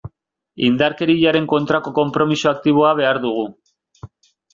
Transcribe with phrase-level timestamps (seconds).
[0.67, 3.45] Indarkeriaren kontrako konpromiso aktiboa behar dugu.